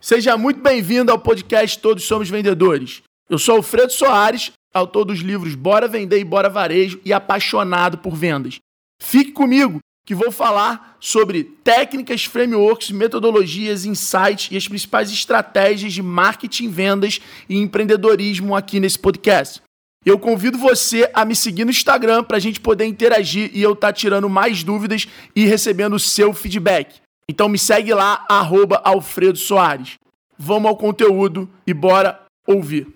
[0.00, 3.02] Seja muito bem-vindo ao podcast Todos Somos Vendedores.
[3.28, 8.16] Eu sou Alfredo Soares, autor dos livros Bora Vender e Bora Varejo e apaixonado por
[8.16, 8.56] vendas.
[8.98, 16.02] Fique comigo que vou falar sobre técnicas, frameworks, metodologias, insights e as principais estratégias de
[16.02, 19.60] marketing, vendas e empreendedorismo aqui nesse podcast.
[20.02, 23.74] Eu convido você a me seguir no Instagram para a gente poder interagir e eu
[23.74, 25.06] estar tá tirando mais dúvidas
[25.36, 27.02] e recebendo o seu feedback.
[27.30, 30.00] Então me segue lá, arroba Alfredo Soares.
[30.36, 32.88] Vamos ao conteúdo e bora ouvir.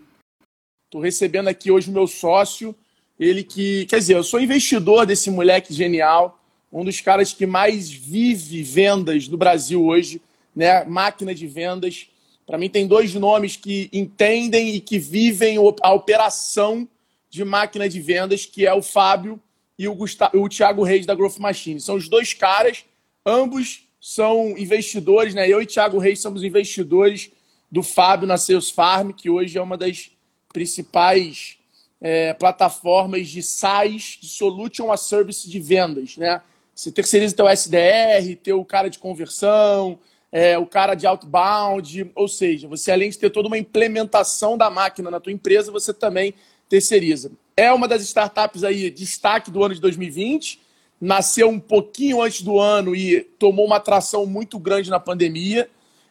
[0.87, 2.75] Estou recebendo aqui hoje o meu sócio,
[3.17, 6.43] ele que, quer dizer, eu sou investidor desse moleque genial,
[6.73, 10.21] um dos caras que mais vive vendas no Brasil hoje,
[10.53, 10.83] né?
[10.83, 12.09] Máquina de vendas.
[12.45, 16.89] Para mim tem dois nomes que entendem e que vivem a operação
[17.31, 19.41] de máquina de vendas, que é o Fábio
[19.79, 21.81] e o, Gustavo, o Thiago Reis da Growth Machine.
[21.81, 22.85] São os dois caras,
[23.25, 25.49] ambos são investidores, né?
[25.49, 27.31] Eu e Thiago Reis somos investidores
[27.73, 30.11] do Fábio na Sales Farm, que hoje é uma das
[30.53, 31.57] principais
[32.03, 36.43] é, plataformas de SaaS, de Solution a Service de vendas, né?
[36.75, 39.99] Você terceiriza teu SDR, teu cara de conversão,
[40.31, 44.69] é, o cara de outbound, ou seja, você além de ter toda uma implementação da
[44.69, 46.35] máquina na tua empresa, você também
[46.69, 47.33] terceiriza.
[47.57, 50.61] É uma das startups aí destaque do ano de 2020,
[51.05, 55.69] nasceu um pouquinho antes do ano e tomou uma atração muito grande na pandemia.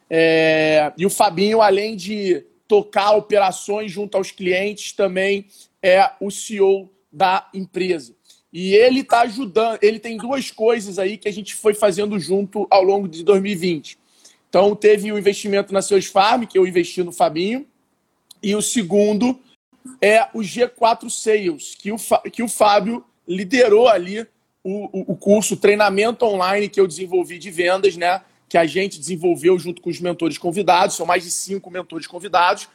[0.08, 5.47] É, e o Fabinho, além de tocar operações junto aos clientes, também
[5.81, 8.14] é o CEO da empresa.
[8.52, 12.67] E ele está ajudando, ele tem duas coisas aí que a gente foi fazendo junto
[12.69, 13.97] ao longo de 2020.
[14.47, 17.66] Então, teve o investimento na Seus Farm, que eu investi no Fabinho,
[18.44, 19.39] e o segundo
[19.99, 21.97] é o G4 Sales, que o,
[22.31, 24.27] que o Fábio liderou ali
[24.64, 28.22] o, o curso treinamento online que eu desenvolvi de vendas, né?
[28.47, 32.70] Que a gente desenvolveu junto com os mentores convidados, são mais de cinco mentores convidados,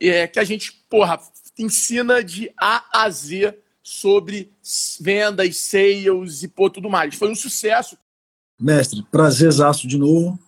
[0.00, 1.18] é, que a gente, porra,
[1.58, 4.52] ensina de A a Z sobre
[5.00, 7.14] vendas, sales e pô, tudo mais.
[7.14, 7.96] Foi um sucesso.
[8.58, 10.38] Mestre, prazerzaço de novo.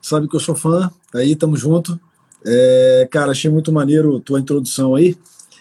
[0.00, 2.00] Sabe que eu sou fã, aí tamo junto.
[2.44, 5.16] É, cara, achei muito maneiro tua introdução aí.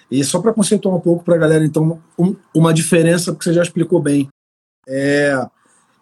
[0.10, 3.54] E só para conceituar um pouco para a galera, então, um, uma diferença, porque você
[3.54, 4.28] já explicou bem.
[4.90, 5.48] É,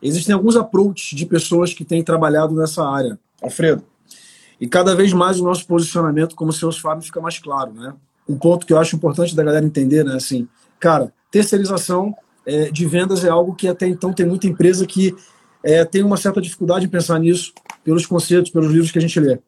[0.02, 3.84] existem alguns approaches de pessoas que têm trabalhado nessa área, Alfredo.
[4.60, 7.94] E cada vez mais o nosso posicionamento como seus Fábio fica mais claro, né?
[8.28, 10.16] Um ponto que eu acho importante da galera entender, né?
[10.16, 10.48] Assim,
[10.80, 12.16] cara, terceirização
[12.46, 15.14] é, de vendas é algo que até então tem muita empresa que
[15.62, 17.54] é, tem uma certa dificuldade em pensar nisso,
[17.84, 19.40] pelos conceitos, pelos livros que a gente lê.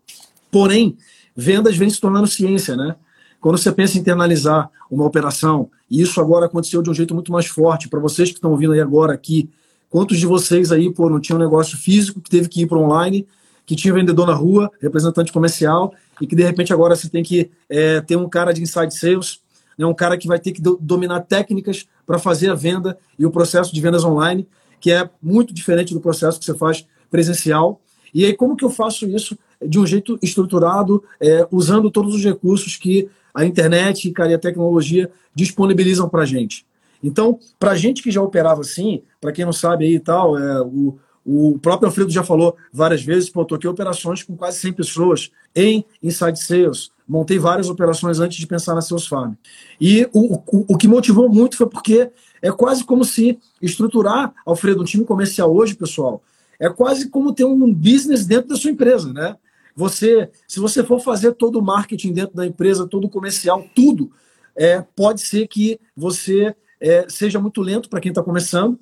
[0.52, 0.98] Porém,
[1.36, 2.96] vendas vem se tornando ciência, né?
[3.40, 7.32] Quando você pensa em internalizar uma operação, e isso agora aconteceu de um jeito muito
[7.32, 9.50] mais forte, para vocês que estão ouvindo aí agora aqui,
[9.90, 12.78] quantos de vocês aí, pô, não tinha um negócio físico que teve que ir para
[12.78, 13.26] online,
[13.66, 17.50] que tinha vendedor na rua, representante comercial, e que de repente agora você tem que
[17.70, 19.40] é, ter um cara de inside sales,
[19.78, 23.26] né, um cara que vai ter que do, dominar técnicas para fazer a venda e
[23.26, 24.48] o processo de vendas online,
[24.82, 27.80] que é muito diferente do processo que você faz presencial.
[28.14, 32.24] E aí, como que eu faço isso de um jeito estruturado, é, usando todos os
[32.24, 36.66] recursos que a internet e a tecnologia disponibilizam para a gente.
[37.04, 40.38] Então, para a gente que já operava assim, para quem não sabe aí e tal,
[40.38, 44.74] é, o, o próprio Alfredo já falou várias vezes, pô, toquei operações com quase 100
[44.74, 49.34] pessoas em Inside Sales, montei várias operações antes de pensar na Sales Farm.
[49.80, 52.10] E o, o, o que motivou muito foi porque
[52.42, 56.22] é quase como se estruturar, Alfredo, um time comercial hoje, pessoal,
[56.60, 59.36] é quase como ter um business dentro da sua empresa, né?
[59.80, 64.12] Você, se você for fazer todo o marketing dentro da empresa, todo o comercial, tudo,
[64.54, 68.78] é, pode ser que você é, seja muito lento para quem está começando.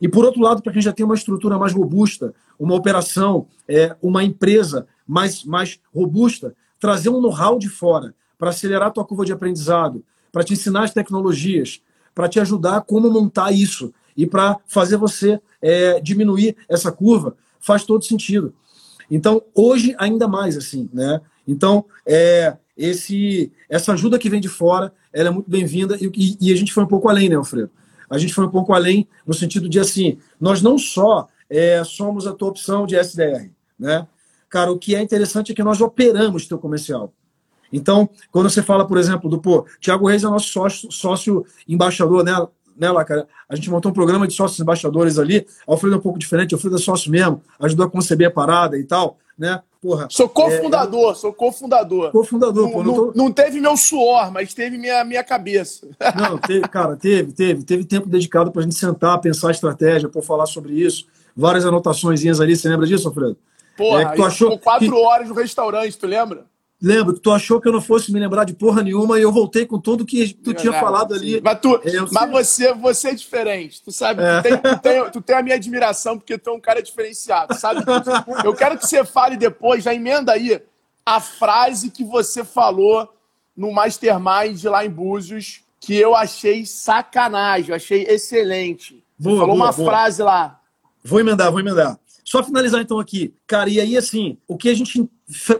[0.00, 3.94] E por outro lado, para quem já tem uma estrutura mais robusta, uma operação, é,
[4.00, 9.26] uma empresa mais, mais robusta, trazer um know-how de fora para acelerar a tua curva
[9.26, 11.82] de aprendizado, para te ensinar as tecnologias,
[12.14, 17.84] para te ajudar como montar isso e para fazer você é, diminuir essa curva, faz
[17.84, 18.54] todo sentido.
[19.10, 21.20] Então, hoje, ainda mais assim, né?
[21.46, 26.52] Então, é, esse, essa ajuda que vem de fora, ela é muito bem-vinda e, e,
[26.52, 27.70] a gente foi um pouco além, né, Alfredo?
[28.08, 32.26] A gente foi um pouco além no sentido de, assim, nós não só é, somos
[32.26, 34.06] a tua opção de SDR, né?
[34.48, 37.12] Cara, o que é interessante é que nós operamos teu comercial.
[37.72, 42.24] Então, quando você fala, por exemplo, do, pô, Tiago Reis é nosso sócio, sócio embaixador,
[42.24, 42.32] né?
[42.78, 43.26] Né, lá, cara?
[43.48, 45.46] A gente montou um programa de sócios embaixadores ali.
[45.66, 48.84] Alfredo é um pouco diferente, Alfredo é sócio mesmo, ajudou a conceber a parada e
[48.84, 49.60] tal, né?
[49.80, 50.08] Porra.
[50.10, 51.14] Sou cofundador, é...
[51.14, 52.10] sou cofundador.
[52.10, 52.82] Cofundador, não, pô.
[52.82, 53.12] Não, tô...
[53.14, 55.86] não, teve meu suor, mas teve minha, minha cabeça.
[56.16, 57.62] Não, teve, cara, teve, teve.
[57.62, 61.06] Teve tempo dedicado pra gente sentar, pensar a estratégia, por falar sobre isso.
[61.36, 63.36] Várias anotações ali, você lembra disso, Alfredo?
[63.76, 64.94] Porra, é, tu achou ficou quatro que...
[64.94, 66.44] horas no restaurante, tu lembra?
[66.80, 69.32] Lembro que tu achou que eu não fosse me lembrar de porra nenhuma e eu
[69.32, 71.20] voltei com tudo que tu tinha não, falado sim.
[71.20, 71.40] ali.
[71.42, 73.82] Mas, tu, é, mas você, você é diferente.
[73.82, 74.36] Tu sabe, é.
[74.36, 77.54] tu, tem, tu, tem, tu, tem, a minha admiração porque tu é um cara diferenciado,
[77.54, 77.82] sabe?
[78.44, 80.62] Eu quero que você fale depois, já emenda aí
[81.04, 83.12] a frase que você falou
[83.56, 89.02] no Mastermind lá em Búzios, que eu achei sacanagem, eu achei excelente.
[89.18, 89.90] Boa, falou boa, uma boa.
[89.90, 90.60] frase lá.
[91.02, 91.98] Vou emendar, vou emendar.
[92.24, 93.34] Só finalizar então aqui.
[93.48, 95.10] Cara, e aí assim, o que a gente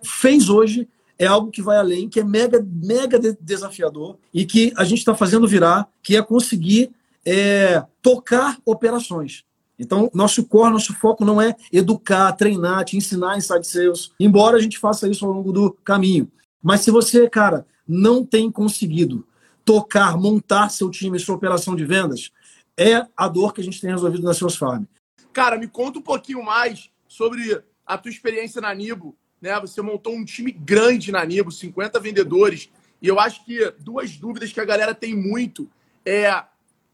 [0.05, 0.89] fez hoje
[1.19, 5.15] é algo que vai além, que é mega, mega desafiador e que a gente está
[5.15, 6.91] fazendo virar, que é conseguir
[7.27, 9.45] é, tocar operações.
[9.79, 14.61] Então, nosso core, nosso foco não é educar, treinar, te ensinar inside sales, embora a
[14.61, 16.31] gente faça isso ao longo do caminho.
[16.63, 19.27] Mas se você, cara, não tem conseguido
[19.65, 22.31] tocar, montar seu time, sua operação de vendas,
[22.77, 24.85] é a dor que a gente tem resolvido na Sales Farm.
[25.33, 29.59] Cara, me conta um pouquinho mais sobre a tua experiência na Nibo, né?
[29.61, 32.71] Você montou um time grande na Nibo, 50 vendedores.
[33.01, 35.71] E eu acho que duas dúvidas que a galera tem muito
[36.05, 36.45] é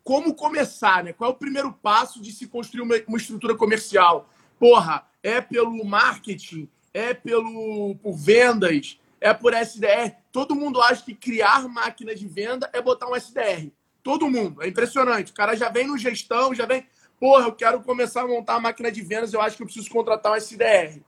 [0.02, 1.12] como começar, né?
[1.12, 4.28] Qual é o primeiro passo de se construir uma, uma estrutura comercial?
[4.58, 10.14] Porra, é pelo marketing, é pelo por vendas, é por SDR.
[10.30, 13.70] Todo mundo acha que criar máquina de venda é botar um SDR.
[14.02, 14.62] Todo mundo.
[14.62, 15.32] É impressionante.
[15.32, 16.86] O cara já vem no gestão, já vem.
[17.18, 19.88] Porra, eu quero começar a montar a máquina de vendas, eu acho que eu preciso
[19.88, 21.00] contratar um SDR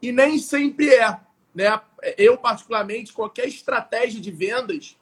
[0.00, 1.18] e nem sempre é.
[1.54, 1.80] Né?
[2.18, 4.96] Eu, particularmente, qualquer estratégia de vendas,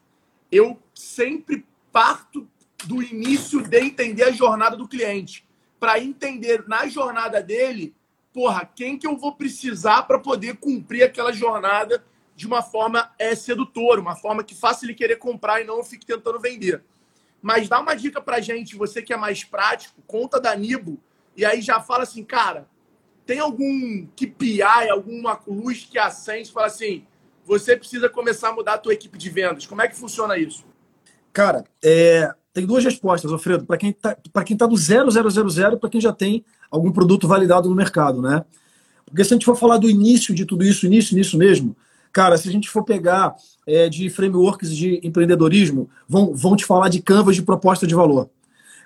[0.51, 2.49] eu sempre parto
[2.85, 5.47] do início de entender a jornada do cliente.
[5.81, 7.95] Para entender na jornada dele,
[8.33, 12.05] porra, quem que eu vou precisar para poder cumprir aquela jornada
[12.37, 15.85] de uma forma é, sedutora, uma forma que faça ele querer comprar e não eu
[15.85, 16.83] fique tentando vender.
[17.41, 20.99] Mas dá uma dica para gente, você que é mais prático, conta da Nibo,
[21.37, 22.69] e aí já fala assim, cara,
[23.27, 27.05] tem algum KPI, alguma luz que acende e fala assim,
[27.45, 29.67] você precisa começar a mudar a tua equipe de vendas.
[29.67, 30.65] Como é que funciona isso?
[31.33, 36.13] Cara, é, tem duas respostas, Alfredo, para quem está tá do 0000 para quem já
[36.13, 38.45] tem algum produto validado no mercado, né?
[39.05, 41.77] Porque se a gente for falar do início de tudo isso, início, início mesmo,
[42.13, 43.35] cara, se a gente for pegar
[43.67, 48.31] é, de frameworks de empreendedorismo, vão, vão te falar de canvas de proposta de valor.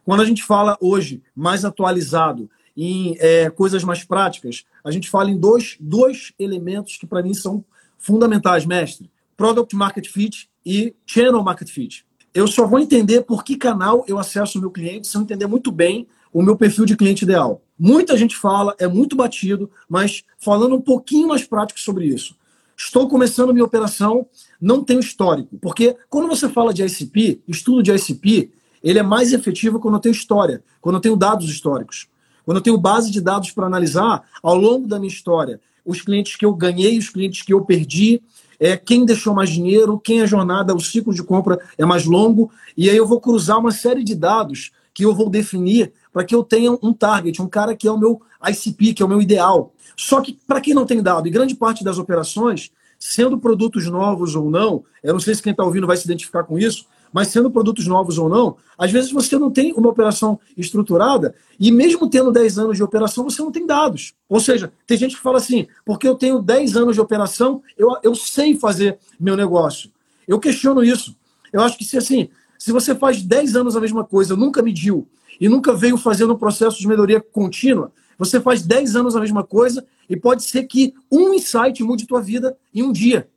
[0.04, 2.50] Quando a gente fala hoje, mais atualizado,
[2.80, 7.34] em é, coisas mais práticas, a gente fala em dois, dois elementos que para mim
[7.34, 7.64] são
[7.98, 12.06] fundamentais, mestre: Product Market Fit e Channel Market Fit.
[12.32, 15.46] Eu só vou entender por que canal eu acesso o meu cliente se eu entender
[15.48, 17.62] muito bem o meu perfil de cliente ideal.
[17.76, 22.36] Muita gente fala, é muito batido, mas falando um pouquinho mais prático sobre isso.
[22.76, 24.26] Estou começando minha operação,
[24.60, 25.58] não tenho histórico.
[25.60, 28.52] Porque quando você fala de ICP, estudo de ICP,
[28.84, 32.08] ele é mais efetivo quando eu tenho história, quando eu tenho dados históricos.
[32.48, 36.34] Quando eu tenho base de dados para analisar ao longo da minha história, os clientes
[36.34, 38.22] que eu ganhei, os clientes que eu perdi,
[38.58, 42.50] é, quem deixou mais dinheiro, quem a jornada, o ciclo de compra é mais longo,
[42.74, 46.34] e aí eu vou cruzar uma série de dados que eu vou definir para que
[46.34, 49.20] eu tenha um target, um cara que é o meu ICP, que é o meu
[49.20, 49.74] ideal.
[49.94, 54.34] Só que, para quem não tem dado, e grande parte das operações, sendo produtos novos
[54.34, 57.28] ou não, eu não sei se quem está ouvindo vai se identificar com isso, mas
[57.28, 62.08] sendo produtos novos ou não, às vezes você não tem uma operação estruturada e mesmo
[62.08, 64.14] tendo 10 anos de operação, você não tem dados.
[64.28, 67.96] Ou seja, tem gente que fala assim, porque eu tenho 10 anos de operação, eu,
[68.02, 69.90] eu sei fazer meu negócio.
[70.26, 71.16] Eu questiono isso.
[71.52, 75.08] Eu acho que se assim, se você faz 10 anos a mesma coisa, nunca mediu
[75.40, 79.44] e nunca veio fazendo um processo de melhoria contínua, você faz 10 anos a mesma
[79.44, 83.28] coisa e pode ser que um insight mude tua vida em um dia.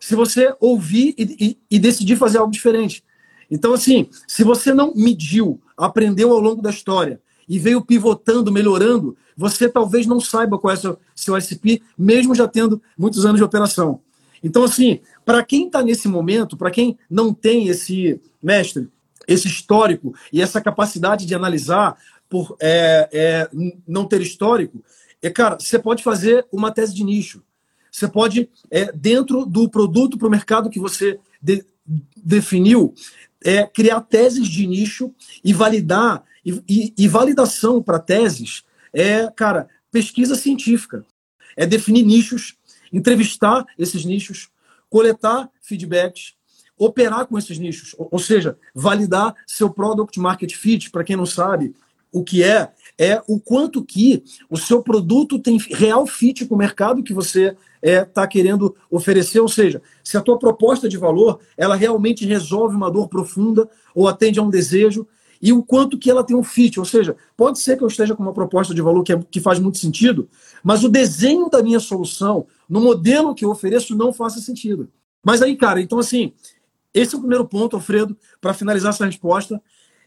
[0.00, 3.04] Se você ouvir e, e, e decidir fazer algo diferente.
[3.52, 9.14] Então, assim, se você não mediu, aprendeu ao longo da história e veio pivotando, melhorando,
[9.36, 13.44] você talvez não saiba qual é seu, seu SP, mesmo já tendo muitos anos de
[13.44, 14.00] operação.
[14.42, 18.88] Então, assim, para quem está nesse momento, para quem não tem esse, mestre,
[19.28, 21.98] esse histórico e essa capacidade de analisar
[22.30, 23.50] por é, é,
[23.86, 24.82] não ter histórico,
[25.20, 27.42] é, cara, você pode fazer uma tese de nicho.
[27.90, 31.62] Você pode, é, dentro do produto para o mercado que você de,
[32.16, 32.94] definiu,
[33.44, 35.12] é, criar teses de nicho
[35.44, 36.24] e validar.
[36.44, 41.04] E, e, e validação para teses é, cara, pesquisa científica.
[41.56, 42.56] É definir nichos,
[42.92, 44.48] entrevistar esses nichos,
[44.90, 46.34] coletar feedbacks,
[46.76, 47.94] operar com esses nichos.
[47.96, 51.74] Ou, ou seja, validar seu product market fit, para quem não sabe
[52.10, 52.70] o que é,
[53.02, 57.48] é o quanto que o seu produto tem real fit com o mercado que você
[57.48, 62.24] está é, tá querendo oferecer, ou seja, se a tua proposta de valor ela realmente
[62.24, 65.04] resolve uma dor profunda ou atende a um desejo.
[65.44, 66.78] e o quanto que ela tem um fit.
[66.78, 69.40] Ou seja, pode ser que eu esteja com uma proposta de valor que, é, que
[69.40, 70.28] faz muito sentido,
[70.62, 74.88] mas o desenho da minha solução, no modelo que eu ofereço, não faça sentido.
[75.24, 76.32] Mas aí, cara, então assim,
[76.94, 79.60] esse é o primeiro ponto, Alfredo, para finalizar essa resposta,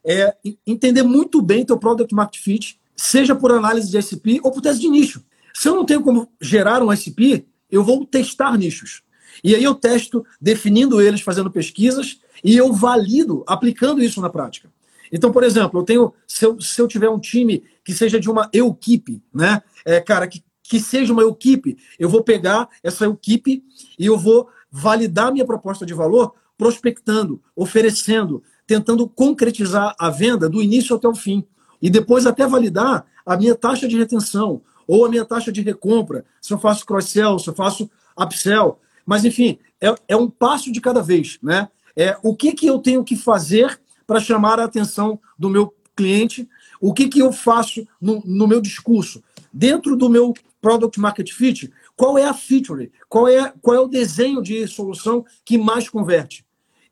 [0.06, 0.34] é
[0.66, 4.82] entender muito bem teu product market fit, seja por análise de SP ou por teste
[4.82, 5.24] de nicho.
[5.54, 9.04] Se eu não tenho como gerar um SP, eu vou testar nichos.
[9.44, 14.70] E aí eu testo definindo eles, fazendo pesquisas, e eu valido aplicando isso na prática.
[15.12, 18.30] Então, por exemplo, eu tenho, se eu, se eu tiver um time que seja de
[18.30, 19.62] uma equipe, né?
[19.86, 23.64] É, cara, que, que seja uma equipe, eu vou pegar essa equipe
[24.00, 30.62] e eu vou validar minha proposta de valor prospectando, oferecendo, tentando concretizar a venda do
[30.62, 31.46] início até o fim.
[31.82, 36.26] E depois até validar a minha taxa de retenção ou a minha taxa de recompra,
[36.42, 38.80] se eu faço cross-sell, se eu faço upsell.
[39.06, 41.40] Mas, enfim, é, é um passo de cada vez.
[41.42, 41.68] Né?
[41.96, 46.48] É, o que, que eu tenho que fazer para chamar a atenção do meu cliente?
[46.80, 49.24] O que, que eu faço no, no meu discurso?
[49.52, 52.92] Dentro do meu Product Market Fit, qual é a feature?
[53.08, 56.46] Qual é, qual é o desenho de solução que mais converte?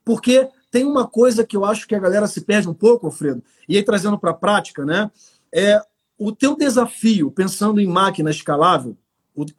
[0.06, 3.44] Porque tem uma coisa que eu acho que a galera se perde um pouco, Alfredo,
[3.70, 5.12] e aí trazendo para a prática, né?
[5.54, 5.80] É
[6.18, 8.98] o teu desafio pensando em máquina escalável,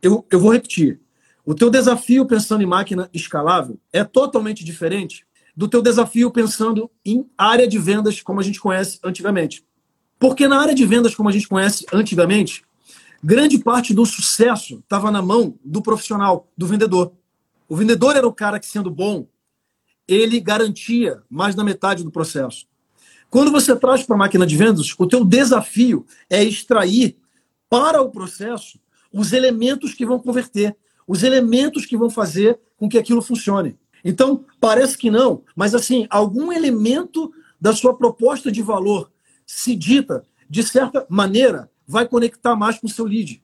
[0.03, 1.01] eu, eu vou repetir.
[1.47, 5.25] O teu desafio pensando em máquina escalável é totalmente diferente
[5.57, 9.65] do teu desafio pensando em área de vendas como a gente conhece antigamente.
[10.19, 12.65] Porque na área de vendas como a gente conhece antigamente,
[13.23, 17.13] grande parte do sucesso estava na mão do profissional, do vendedor.
[17.69, 19.29] O vendedor era o cara que, sendo bom,
[20.07, 22.67] ele garantia mais da metade do processo.
[23.31, 27.17] Quando você traz para a máquina de vendas, o teu desafio é extrair
[27.69, 28.79] para o processo
[29.13, 33.77] os elementos que vão converter, os elementos que vão fazer com que aquilo funcione.
[34.05, 39.11] Então, parece que não, mas assim, algum elemento da sua proposta de valor
[39.47, 43.43] se dita, de certa maneira, vai conectar mais com o seu lead.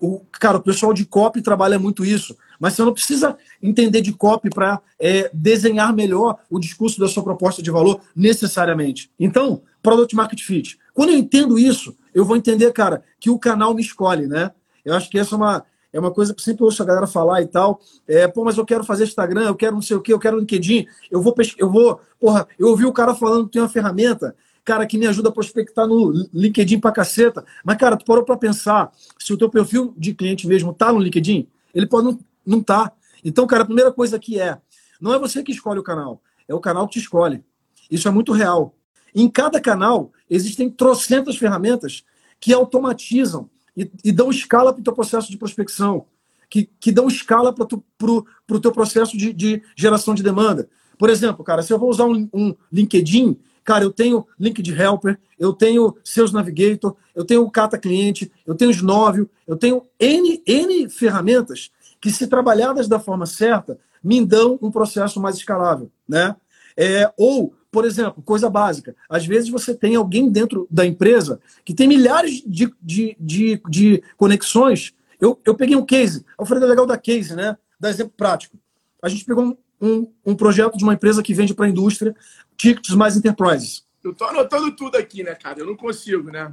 [0.00, 2.36] O, cara, o pessoal de copy trabalha muito isso.
[2.58, 7.22] Mas você não precisa entender de copy para é, desenhar melhor o discurso da sua
[7.22, 9.10] proposta de valor necessariamente.
[9.18, 10.78] Então, Product Market Fit.
[10.94, 14.52] Quando eu entendo isso, eu vou entender, cara, que o canal me escolhe, né?
[14.84, 17.42] Eu acho que essa é uma, é uma coisa que sempre ouço a galera falar
[17.42, 17.80] e tal.
[18.06, 20.38] É, pô, mas eu quero fazer Instagram, eu quero não sei o que, eu quero
[20.38, 24.34] LinkedIn, eu vou eu vou, porra, eu ouvi o cara falando que tem uma ferramenta,
[24.64, 27.44] cara, que me ajuda a prospectar no LinkedIn pra caceta.
[27.64, 30.98] Mas, cara, tu parou pra pensar se o teu perfil de cliente mesmo tá no
[30.98, 31.48] LinkedIn?
[31.74, 32.92] Ele pode não não tá.
[33.24, 34.58] Então, cara, a primeira coisa que é,
[35.00, 37.42] não é você que escolhe o canal, é o canal que te escolhe.
[37.90, 38.74] Isso é muito real.
[39.14, 42.04] Em cada canal existem trocentas ferramentas
[42.40, 46.06] que automatizam e, e dão escala para o teu processo de prospecção,
[46.48, 50.68] que, que dão escala para o teu processo de, de, geração de demanda.
[50.98, 55.18] Por exemplo, cara, se eu vou usar um, um LinkedIn, cara, eu tenho LinkedIn Helper,
[55.38, 60.42] eu tenho Sales Navigator, eu tenho o Cata Cliente, eu tenho Snovio, eu tenho N,
[60.46, 65.90] N ferramentas que, se trabalhadas da forma certa, me dão um processo mais escalável.
[66.08, 66.34] Né?
[66.76, 71.74] É, ou, por exemplo, coisa básica, às vezes você tem alguém dentro da empresa que
[71.74, 74.94] tem milhares de, de, de, de conexões.
[75.20, 77.56] Eu, eu peguei um case, Alfredo é legal da case, né?
[77.78, 78.56] Da exemplo prático.
[79.00, 82.14] A gente pegou um, um, um projeto de uma empresa que vende para a indústria,
[82.56, 83.84] tickets mais enterprises.
[84.02, 85.58] Eu tô anotando tudo aqui, né, cara?
[85.58, 86.52] Eu não consigo, né?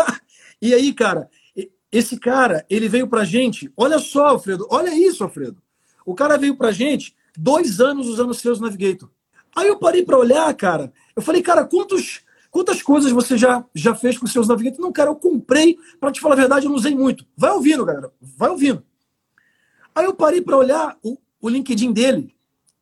[0.60, 1.28] e aí, cara,
[1.90, 3.72] esse cara, ele veio pra gente.
[3.76, 5.60] Olha só, Alfredo, olha isso, Alfredo.
[6.04, 9.10] O cara veio pra gente dois anos usando o Sales Navigator.
[9.54, 10.92] Aí eu parei para olhar, cara.
[11.14, 14.80] Eu falei, cara, quantos, quantas coisas você já, já fez com o Sales Navigator?
[14.80, 17.26] Não, cara, eu comprei, para te falar a verdade, eu não usei muito.
[17.36, 18.12] Vai ouvindo, galera.
[18.20, 18.84] Vai ouvindo.
[19.94, 22.35] Aí eu parei para olhar o, o LinkedIn dele.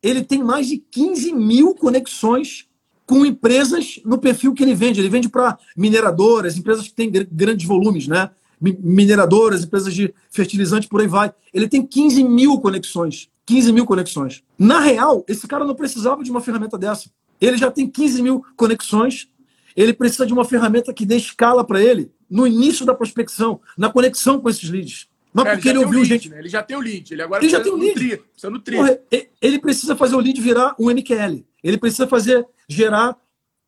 [0.04, 2.68] Ele tem mais de 15 mil conexões
[3.06, 5.00] com empresas no perfil que ele vende.
[5.00, 8.30] Ele vende para mineradoras, empresas que têm grandes volumes, né?
[8.60, 11.32] mineradoras, empresas de fertilizante, por aí vai.
[11.54, 13.30] Ele tem 15 mil conexões.
[13.46, 14.42] 15 mil conexões.
[14.58, 17.10] Na real, esse cara não precisava de uma ferramenta dessa.
[17.40, 19.28] Ele já tem 15 mil conexões.
[19.74, 23.90] Ele precisa de uma ferramenta que dê escala para ele no início da prospecção, na
[23.90, 25.08] conexão com esses leads.
[25.34, 26.28] Não é, porque ele, ele ouviu lead, gente.
[26.30, 26.38] Né?
[26.38, 27.12] Ele já tem o lead.
[27.12, 28.18] Ele agora ele já tem o lead.
[28.18, 28.78] Precisa nutrir.
[28.78, 28.98] Porra,
[29.42, 31.44] ele precisa fazer o lead virar um MQL.
[31.62, 33.16] Ele precisa fazer gerar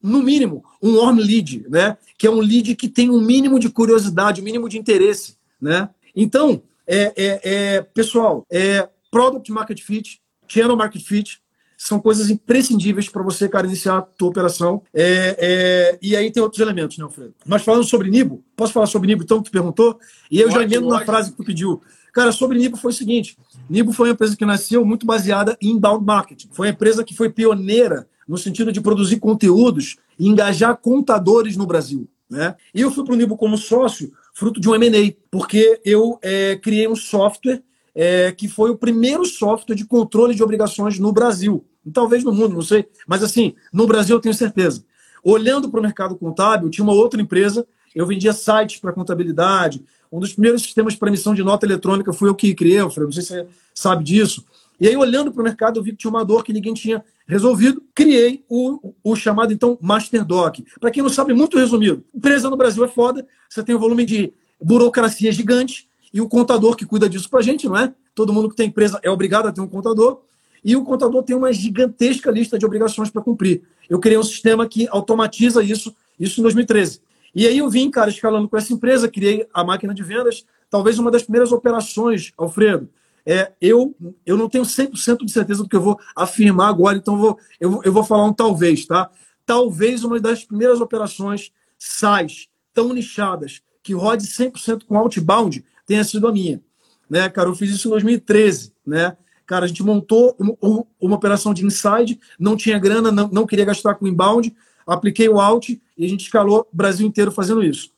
[0.01, 1.97] no mínimo, um warm lead, né?
[2.17, 5.89] Que é um lead que tem um mínimo de curiosidade, um mínimo de interesse, né?
[6.15, 11.43] Então, é, é, é pessoal, é product market fit, channel market fit,
[11.77, 14.83] são coisas imprescindíveis para você, cara, iniciar a tua operação.
[14.95, 17.35] É, é, e aí tem outros elementos, né, Alfredo?
[17.45, 19.99] Mas falando sobre Nibo, posso falar sobre Nibo, então, que tu perguntou?
[20.31, 21.83] E eu já emendo na frase que tu pediu.
[22.13, 23.37] Cara, sobre Nibo foi o seguinte:
[23.69, 26.49] Nibo foi uma empresa que nasceu muito baseada em inbound marketing.
[26.51, 32.09] Foi uma empresa que foi pioneira no sentido de produzir conteúdos engajar contadores no Brasil.
[32.29, 32.57] Né?
[32.75, 36.57] E eu fui para o Nibo como sócio, fruto de um M&A, porque eu é,
[36.57, 37.63] criei um software
[37.97, 41.65] é, que foi o primeiro software de controle de obrigações no Brasil.
[41.95, 42.87] Talvez no mundo, não sei.
[43.07, 44.85] Mas assim, no Brasil eu tenho certeza.
[45.25, 49.83] Olhando para o mercado contábil, tinha uma outra empresa, eu vendia sites para contabilidade.
[50.13, 53.13] Um dos primeiros sistemas para emissão de nota eletrônica fui eu que criei, Alfredo, não
[53.13, 54.45] sei se você sabe disso.
[54.79, 57.03] E aí, olhando para o mercado, eu vi que tinha uma dor que ninguém tinha
[57.27, 57.83] resolvido.
[57.95, 60.63] Criei o, o chamado, então, MasterDoc.
[60.79, 62.05] Para quem não sabe, muito resumido.
[62.15, 66.77] Empresa no Brasil é foda, você tem um volume de burocracia gigante e o contador
[66.77, 67.93] que cuida disso para a gente, não é?
[68.15, 70.21] Todo mundo que tem empresa é obrigado a ter um contador.
[70.65, 73.63] E o contador tem uma gigantesca lista de obrigações para cumprir.
[73.89, 77.01] Eu criei um sistema que automatiza isso, isso em 2013.
[77.35, 80.99] E aí eu vim, cara, escalando com essa empresa, criei a máquina de vendas, talvez
[80.99, 82.89] uma das primeiras operações, Alfredo,
[83.27, 83.95] é, eu,
[84.25, 87.81] eu não tenho 100% de certeza do que eu vou afirmar agora, então vou, eu,
[87.85, 89.11] eu vou falar um talvez, tá?
[89.45, 96.27] Talvez uma das primeiras operações SaaS tão nichadas que rode 100% com outbound tenha sido
[96.27, 96.61] a minha.
[97.09, 99.17] Né, cara, eu fiz isso em 2013, né?
[99.47, 103.65] Cara, a gente montou uma, uma operação de inside, não tinha grana, não, não queria
[103.65, 104.53] gastar com inbound,
[104.85, 107.93] apliquei o out e a gente escalou o Brasil inteiro fazendo isso.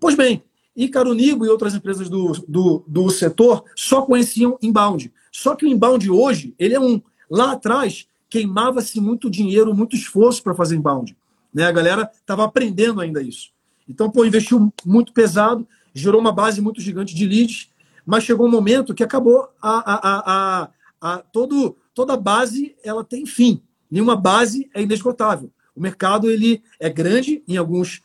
[0.00, 0.42] Pois bem,
[0.74, 5.12] e Carunigo e outras empresas do, do, do setor só conheciam inbound.
[5.30, 7.00] Só que o inbound hoje, ele é um.
[7.30, 11.16] Lá atrás, queimava-se muito dinheiro, muito esforço para fazer inbound.
[11.52, 11.64] Né?
[11.64, 13.50] A galera estava aprendendo ainda isso.
[13.88, 17.70] Então, pô, investiu muito pesado, gerou uma base muito gigante de leads,
[18.04, 20.32] mas chegou um momento que acabou a, a,
[20.62, 20.70] a,
[21.00, 23.62] a, todo, toda base ela tem fim.
[23.90, 25.50] Nenhuma base é inesgotável.
[25.74, 28.02] O mercado ele é grande em alguns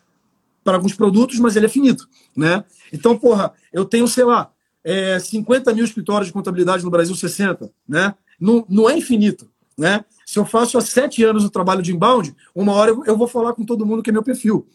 [0.63, 2.63] para alguns produtos, mas ele é finito, né?
[2.93, 4.51] Então, porra, eu tenho, sei lá,
[4.83, 8.13] é, 50 mil escritórios de contabilidade no Brasil, 60, né?
[8.39, 10.03] Não, não é infinito, né?
[10.25, 13.53] Se eu faço há sete anos o trabalho de inbound, uma hora eu vou falar
[13.53, 14.67] com todo mundo que é meu perfil.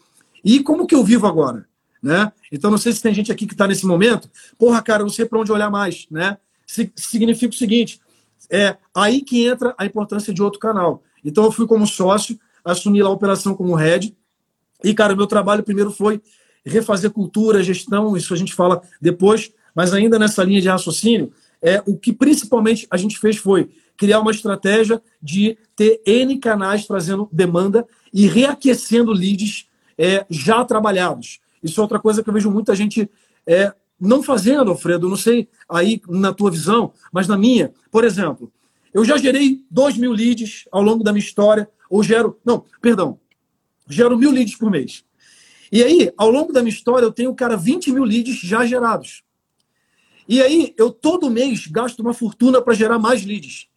[0.43, 1.65] E como que eu vivo agora?
[2.05, 2.31] Né?
[2.51, 4.29] Então, não sei se tem gente aqui que está nesse momento.
[4.59, 6.05] Porra, cara, eu não sei para onde olhar mais.
[6.11, 6.37] Né?
[6.95, 7.99] Significa o seguinte:
[8.47, 11.01] é aí que entra a importância de outro canal.
[11.23, 14.15] Então, eu fui como sócio, assumi lá a operação como head,
[14.83, 16.21] e, cara, meu trabalho primeiro foi
[16.63, 21.81] refazer cultura, gestão, isso a gente fala depois, mas ainda nessa linha de raciocínio, é,
[21.87, 27.27] o que principalmente a gente fez foi criar uma estratégia de ter N canais trazendo
[27.31, 31.39] demanda e reaquecendo leads é, já trabalhados.
[31.65, 33.09] Isso é outra coisa que eu vejo muita gente
[33.47, 35.09] é, não fazendo, Alfredo.
[35.09, 37.73] Não sei aí na tua visão, mas na minha.
[37.89, 38.53] Por exemplo,
[38.93, 42.39] eu já gerei 2 mil leads ao longo da minha história, ou gero.
[42.45, 43.19] Não, perdão,
[43.89, 45.03] gero mil leads por mês.
[45.71, 49.23] E aí, ao longo da minha história, eu tenho, cara, 20 mil leads já gerados.
[50.29, 53.67] E aí, eu todo mês gasto uma fortuna para gerar mais leads.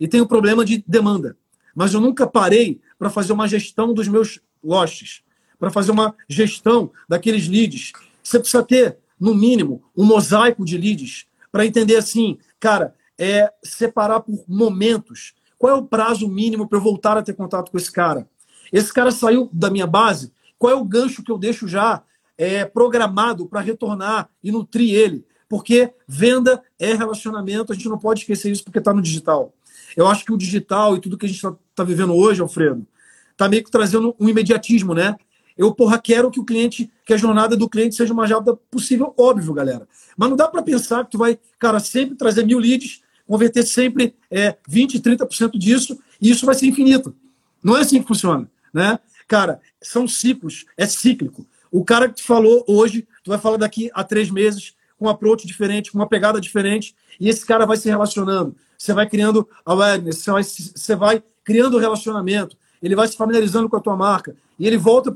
[0.00, 1.38] E tenho problema de demanda.
[1.76, 5.22] Mas eu nunca parei para fazer uma gestão dos meus lotes,
[5.58, 7.92] para fazer uma gestão daqueles leads.
[8.22, 14.20] Você precisa ter, no mínimo, um mosaico de leads para entender assim, cara, é separar
[14.20, 15.34] por momentos.
[15.58, 18.28] Qual é o prazo mínimo para eu voltar a ter contato com esse cara?
[18.72, 22.02] Esse cara saiu da minha base, qual é o gancho que eu deixo já
[22.36, 25.24] é, programado para retornar e nutrir ele?
[25.48, 29.54] Porque venda é relacionamento, a gente não pode esquecer isso porque está no digital.
[29.96, 32.86] Eu acho que o digital e tudo que a gente está tá vivendo hoje, Alfredo,
[33.30, 35.16] está meio que trazendo um imediatismo, né?
[35.56, 38.54] Eu, porra, quero que o cliente, que a jornada do cliente seja o mais rápida
[38.70, 39.88] possível, óbvio, galera.
[40.16, 44.14] Mas não dá para pensar que tu vai, cara, sempre trazer mil leads, converter sempre
[44.30, 47.14] é, 20%, 30% disso, e isso vai ser infinito.
[47.62, 48.98] Não é assim que funciona né?
[49.26, 51.46] Cara, são ciclos, é cíclico.
[51.72, 55.08] O cara que te falou hoje, tu vai falar daqui a três meses com um
[55.08, 58.54] approach diferente, com uma pegada diferente, e esse cara vai se relacionando.
[58.76, 63.76] Você vai criando awareness, você vai, você vai criando relacionamento, ele vai se familiarizando com
[63.76, 65.14] a tua marca, e ele volta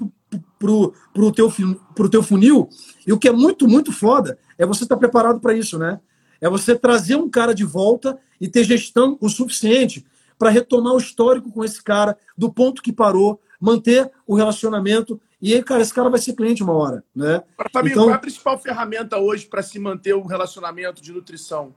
[0.59, 1.53] pro, pro, teu,
[1.95, 2.69] pro teu funil,
[3.07, 6.01] e o que é muito, muito foda é você estar tá preparado para isso, né?
[6.41, 10.07] É você trazer um cara de volta e ter gestão o suficiente
[10.39, 15.21] para retomar o histórico com esse cara, do ponto que parou, manter o relacionamento.
[15.41, 17.05] E aí, cara, esse cara vai ser cliente uma hora.
[17.15, 17.43] Né?
[17.71, 21.75] Fabinho, então, qual é a principal ferramenta hoje para se manter o relacionamento de nutrição?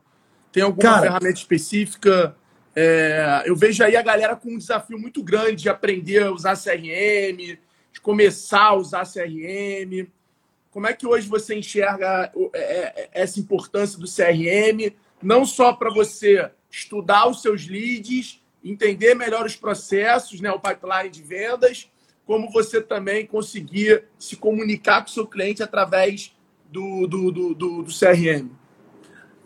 [0.50, 2.36] Tem alguma cara, ferramenta específica?
[2.76, 6.56] É, eu vejo aí a galera com um desafio muito grande de aprender a usar
[6.56, 7.58] CRM,
[7.94, 10.10] de começar a usar CRM.
[10.72, 15.94] Como é que hoje você enxerga é, é, essa importância do CRM, não só para
[15.94, 21.92] você estudar os seus leads, entender melhor os processos, né, o pipeline de vendas,
[22.26, 26.36] como você também conseguir se comunicar com o seu cliente através
[26.72, 28.50] do, do, do, do, do CRM.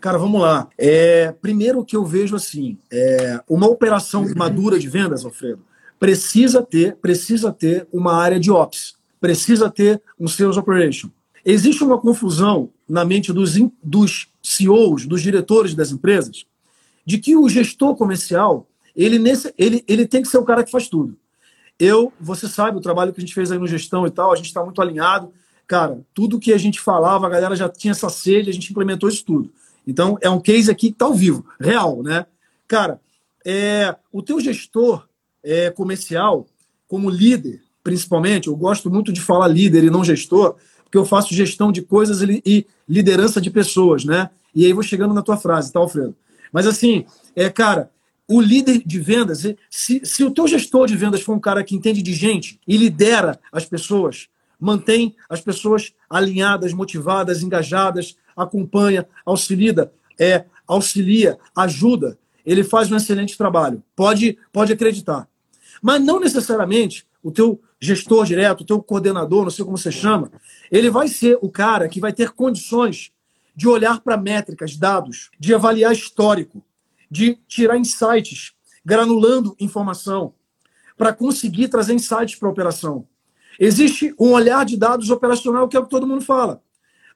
[0.00, 0.68] Cara, vamos lá.
[0.78, 5.67] É, primeiro que eu vejo assim, é, uma operação madura de vendas, Alfredo,
[5.98, 11.10] precisa ter, precisa ter uma área de ops, precisa ter um sales operation.
[11.44, 16.44] Existe uma confusão na mente dos, dos CEOs, dos diretores das empresas,
[17.04, 20.72] de que o gestor comercial ele, nesse, ele, ele tem que ser o cara que
[20.72, 21.16] faz tudo.
[21.78, 24.36] Eu, você sabe, o trabalho que a gente fez aí no gestão e tal, a
[24.36, 25.32] gente está muito alinhado.
[25.68, 29.08] Cara, tudo que a gente falava, a galera já tinha essa sede, a gente implementou
[29.08, 29.52] isso tudo.
[29.86, 32.26] Então, é um case aqui que está ao vivo, real, né?
[32.66, 33.00] Cara,
[33.46, 35.07] é, o teu gestor
[35.48, 36.46] é, comercial,
[36.86, 41.34] como líder, principalmente, eu gosto muito de falar líder e não gestor, porque eu faço
[41.34, 44.28] gestão de coisas e liderança de pessoas, né?
[44.54, 46.14] E aí vou chegando na tua frase, tá, Alfredo?
[46.52, 47.90] Mas assim, é, cara,
[48.26, 51.74] o líder de vendas, se, se o teu gestor de vendas for um cara que
[51.74, 54.28] entende de gente e lidera as pessoas,
[54.60, 63.36] mantém as pessoas alinhadas, motivadas, engajadas, acompanha, auxilia, é, auxilia, ajuda, ele faz um excelente
[63.36, 63.82] trabalho.
[63.96, 65.28] Pode, pode acreditar.
[65.82, 70.30] Mas não necessariamente o teu gestor direto, o teu coordenador, não sei como você chama,
[70.70, 73.12] ele vai ser o cara que vai ter condições
[73.54, 76.62] de olhar para métricas, dados, de avaliar histórico,
[77.10, 78.52] de tirar insights,
[78.84, 80.32] granulando informação,
[80.96, 83.06] para conseguir trazer insights para a operação.
[83.58, 86.62] Existe um olhar de dados operacional que é o que todo mundo fala.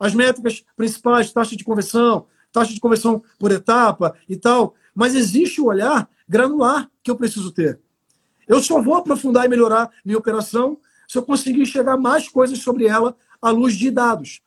[0.00, 5.60] As métricas principais, taxa de conversão, taxa de conversão por etapa e tal, mas existe
[5.60, 7.78] o olhar granular que eu preciso ter.
[8.46, 10.78] Eu só vou aprofundar e melhorar minha operação
[11.08, 14.40] se eu conseguir enxergar mais coisas sobre ela à luz de dados.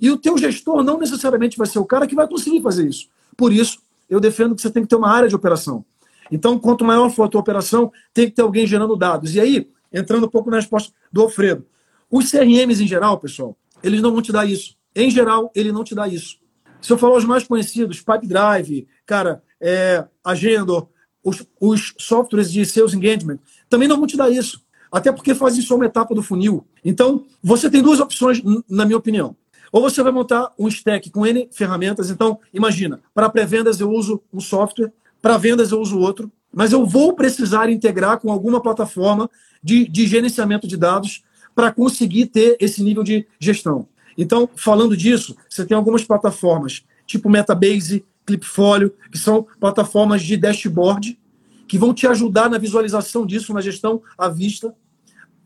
[0.00, 3.08] E o teu gestor não necessariamente vai ser o cara que vai conseguir fazer isso.
[3.36, 5.84] Por isso, eu defendo que você tem que ter uma área de operação.
[6.30, 9.34] Então, quanto maior for a tua operação, tem que ter alguém gerando dados.
[9.34, 11.66] E aí, entrando um pouco na resposta do Alfredo,
[12.10, 14.76] os CRMs em geral, pessoal, eles não vão te dar isso.
[14.94, 16.38] Em geral, ele não te dá isso.
[16.80, 20.86] Se eu falar os mais conhecidos, Pipe Drive, cara, é, Agenda,
[21.22, 24.62] os, os softwares de sales engagement, também não vão te dar isso.
[24.90, 26.66] Até porque fazem só uma etapa do funil.
[26.84, 29.36] Então, você tem duas opções, na minha opinião.
[29.70, 32.10] Ou você vai montar um stack com N ferramentas.
[32.10, 36.84] Então, imagina, para pré-vendas eu uso um software, para vendas eu uso outro, mas eu
[36.84, 39.30] vou precisar integrar com alguma plataforma
[39.62, 41.22] de, de gerenciamento de dados
[41.54, 43.86] para conseguir ter esse nível de gestão.
[44.18, 51.18] Então, falando disso, você tem algumas plataformas, tipo Metabase, Clipfolio, que são plataformas de dashboard,
[51.66, 54.74] que vão te ajudar na visualização disso, na gestão à vista,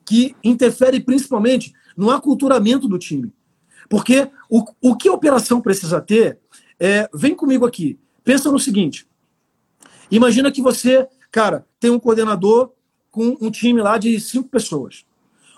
[0.04, 3.32] que interfere principalmente no aculturamento do time.
[3.88, 6.38] Porque o, o que a operação precisa ter
[6.78, 7.08] é.
[7.14, 7.98] Vem comigo aqui.
[8.22, 9.06] Pensa no seguinte:
[10.10, 12.72] imagina que você, cara, tem um coordenador
[13.10, 15.04] com um time lá de cinco pessoas.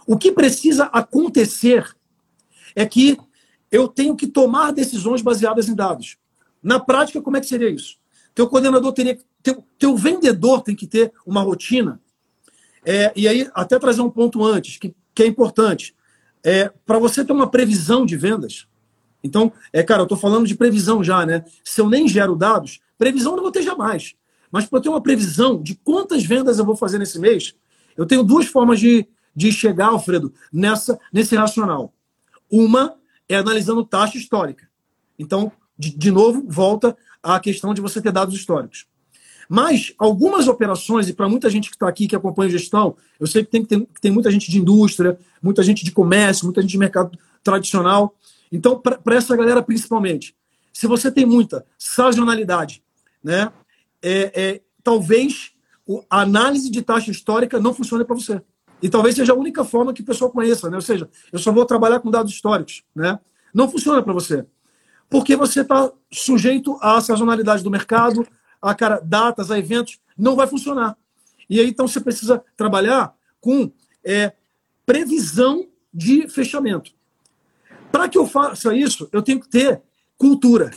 [0.06, 1.96] O que precisa acontecer
[2.74, 3.18] é que
[3.70, 6.18] eu tenho que tomar decisões baseadas em dados.
[6.66, 7.96] Na prática, como é que seria isso?
[8.34, 12.00] Teu coordenador teria teu, teu vendedor tem que ter uma rotina.
[12.84, 15.94] É, e aí, até trazer um ponto antes, que, que é importante.
[16.42, 18.66] É, para você ter uma previsão de vendas,
[19.22, 21.44] então, é, cara, eu estou falando de previsão já, né?
[21.62, 24.16] Se eu nem gero dados, previsão não vou ter jamais.
[24.50, 27.54] Mas para ter uma previsão de quantas vendas eu vou fazer nesse mês,
[27.96, 31.94] eu tenho duas formas de, de chegar, Alfredo, nessa, nesse racional.
[32.50, 32.96] Uma
[33.28, 34.68] é analisando taxa histórica.
[35.16, 38.86] Então, de, de novo, volta à questão de você ter dados históricos.
[39.48, 43.44] Mas algumas operações, e para muita gente que está aqui, que acompanha gestão, eu sei
[43.44, 46.78] que tem, tem, tem muita gente de indústria, muita gente de comércio, muita gente de
[46.78, 48.14] mercado tradicional.
[48.50, 50.34] Então, para essa galera principalmente,
[50.72, 52.82] se você tem muita sazonalidade,
[53.22, 53.52] né,
[54.02, 55.52] é, é, talvez
[56.10, 58.42] a análise de taxa histórica não funcione para você.
[58.82, 60.76] E talvez seja a única forma que o pessoal conheça, né?
[60.76, 63.18] Ou seja, eu só vou trabalhar com dados históricos, né?
[63.54, 64.44] Não funciona para você.
[65.08, 68.26] Porque você está sujeito à sazonalidade do mercado,
[68.60, 70.96] a cara, datas, a eventos, não vai funcionar.
[71.48, 73.70] E aí, então, você precisa trabalhar com
[74.04, 74.32] é,
[74.84, 76.92] previsão de fechamento.
[77.92, 79.80] Para que eu faça isso, eu tenho que ter
[80.18, 80.70] cultura.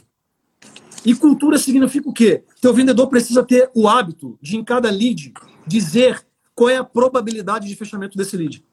[1.06, 2.44] E cultura significa o quê?
[2.62, 5.34] Teu vendedor precisa ter o hábito de, em cada lead,
[5.66, 8.64] dizer qual é a probabilidade de fechamento desse lead.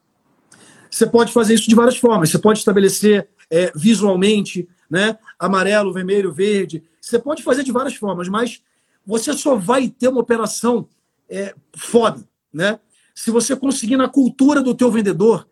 [0.91, 2.31] Você pode fazer isso de várias formas.
[2.31, 5.19] Você pode estabelecer é, visualmente, né?
[5.39, 6.83] amarelo, vermelho, verde.
[7.01, 8.63] Você pode fazer de várias formas, mas
[9.05, 10.89] você só vai ter uma operação
[11.29, 12.79] é, foda, né?
[13.15, 15.49] Se você conseguir na cultura do teu vendedor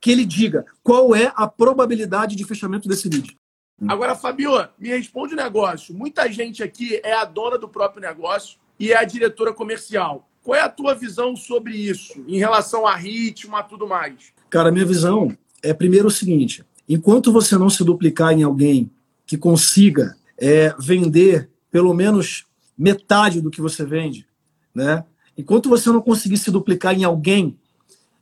[0.00, 3.38] que ele diga qual é a probabilidade de fechamento desse lead.
[3.86, 5.94] Agora, Fabio, me responde um negócio.
[5.94, 10.28] Muita gente aqui é a dona do próprio negócio e é a diretora comercial.
[10.42, 14.32] Qual é a tua visão sobre isso, em relação a ritmo, a tudo mais?
[14.50, 18.90] Cara, minha visão é primeiro o seguinte: enquanto você não se duplicar em alguém
[19.26, 22.44] que consiga é, vender pelo menos
[22.76, 24.26] metade do que você vende,
[24.74, 25.04] né?
[25.36, 27.56] Enquanto você não conseguir se duplicar em alguém,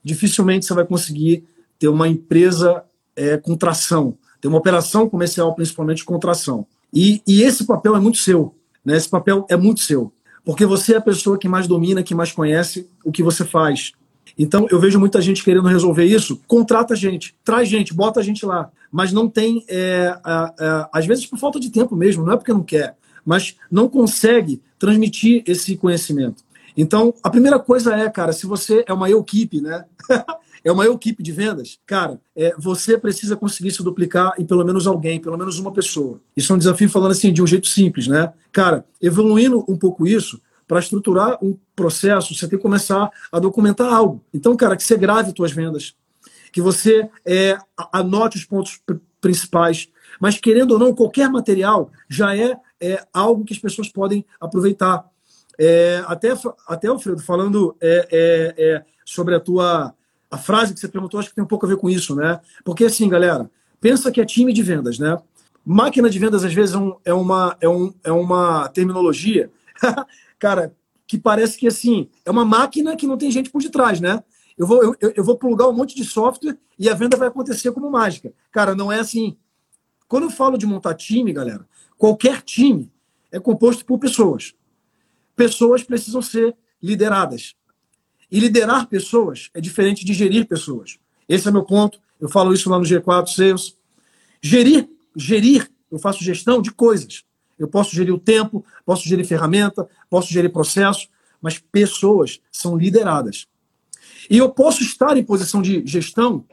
[0.02, 1.44] dificilmente você vai conseguir
[1.78, 2.84] ter uma empresa
[3.16, 6.66] é, com tração, ter uma operação comercial, principalmente com tração.
[6.92, 8.54] E, e esse papel é muito seu.
[8.84, 8.96] Né?
[8.96, 10.12] Esse papel é muito seu.
[10.44, 13.92] Porque você é a pessoa que mais domina, que mais conhece o que você faz.
[14.38, 16.40] Então, eu vejo muita gente querendo resolver isso.
[16.46, 18.70] Contrata gente, traz gente, bota a gente lá.
[18.90, 20.18] Mas não tem, é,
[20.92, 24.62] às vezes por falta de tempo mesmo, não é porque não quer, mas não consegue
[24.78, 26.42] transmitir esse conhecimento.
[26.76, 29.84] Então, a primeira coisa é, cara, se você é uma equipe, né?
[30.64, 34.86] é uma equipe de vendas, cara, é, você precisa conseguir se duplicar em pelo menos
[34.86, 36.20] alguém, pelo menos uma pessoa.
[36.36, 38.32] Isso é um desafio falando assim de um jeito simples, né?
[38.52, 43.92] Cara, evoluindo um pouco isso, para estruturar um processo, você tem que começar a documentar
[43.92, 44.24] algo.
[44.32, 45.96] Então, cara, que você grave suas vendas,
[46.52, 47.58] que você é,
[47.92, 48.80] anote os pontos
[49.20, 49.88] principais.
[50.20, 55.04] Mas, querendo ou não, qualquer material já é, é algo que as pessoas podem aproveitar.
[55.58, 56.28] É, até,
[56.68, 59.92] até, Alfredo, falando é, é, é, sobre a tua
[60.30, 62.38] a frase que você perguntou, acho que tem um pouco a ver com isso, né?
[62.64, 65.18] Porque, assim, galera, pensa que é time de vendas, né?
[65.66, 69.50] Máquina de vendas, às vezes, é, um, é, uma, é, um, é uma terminologia
[70.40, 70.74] cara,
[71.06, 74.24] que parece que assim, é uma máquina que não tem gente por detrás, né?
[74.58, 77.70] Eu vou, eu, eu vou plugar um monte de software e a venda vai acontecer
[77.72, 78.32] como mágica.
[78.50, 79.36] Cara, não é assim.
[80.08, 82.90] Quando eu falo de montar time, galera, qualquer time
[83.30, 84.54] é composto por pessoas.
[85.36, 87.54] Pessoas precisam ser lideradas.
[88.30, 90.98] E liderar pessoas é diferente de gerir pessoas.
[91.28, 92.00] Esse é meu ponto.
[92.20, 93.76] Eu falo isso lá no G4 Sales.
[94.42, 97.24] Gerir, gerir, eu faço gestão de coisas.
[97.60, 101.08] Eu posso gerir o tempo, posso gerir ferramenta, posso gerir processo,
[101.42, 103.46] mas pessoas são lideradas.
[104.30, 106.44] E eu posso estar em posição de gestão,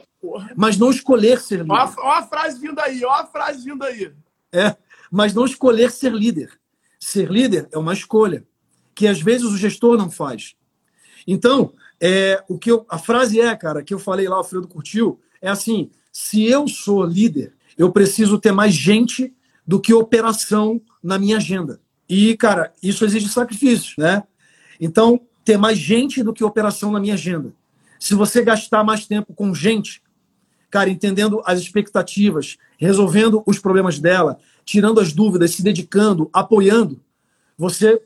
[0.54, 1.72] mas não escolher ser líder.
[1.72, 4.12] Olha a, frase vindo aí, olha a frase vindo aí.
[4.52, 4.76] É,
[5.10, 6.52] mas não escolher ser líder.
[7.00, 8.46] Ser líder é uma escolha,
[8.94, 10.56] que às vezes o gestor não faz.
[11.26, 14.68] Então, é, o que eu, a frase é, cara, que eu falei lá, o Alfredo
[14.68, 19.34] curtiu, é assim: se eu sou líder, eu preciso ter mais gente
[19.66, 21.80] do que operação na minha agenda.
[22.08, 24.22] E, cara, isso exige sacrifício, né?
[24.80, 27.52] Então, ter mais gente do que operação na minha agenda.
[27.98, 30.02] Se você gastar mais tempo com gente,
[30.70, 37.00] cara, entendendo as expectativas, resolvendo os problemas dela, tirando as dúvidas, se dedicando, apoiando,
[37.56, 38.00] você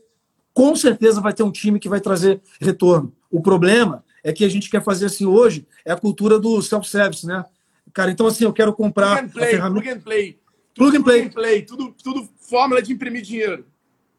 [0.54, 3.12] com certeza vai ter um time que vai trazer retorno.
[3.30, 7.26] O problema é que a gente quer fazer assim hoje, é a cultura do self-service,
[7.26, 7.44] né?
[7.92, 9.82] Cara, então assim, eu quero comprar plug and play, a ferramenta...
[9.82, 10.41] plug and play.
[10.74, 11.28] Plug and play.
[11.28, 11.62] play.
[11.62, 13.64] Tudo, tudo fórmula de imprimir dinheiro.